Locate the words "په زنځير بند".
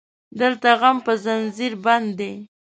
1.05-2.09